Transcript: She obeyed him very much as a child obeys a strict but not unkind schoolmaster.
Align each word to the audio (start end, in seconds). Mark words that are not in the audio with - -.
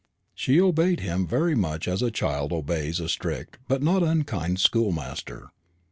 She 0.33 0.59
obeyed 0.59 1.01
him 1.01 1.27
very 1.27 1.53
much 1.53 1.87
as 1.87 2.01
a 2.01 2.09
child 2.09 2.51
obeys 2.51 2.99
a 2.99 3.07
strict 3.07 3.59
but 3.67 3.83
not 3.83 4.01
unkind 4.01 4.59
schoolmaster. 4.59 5.51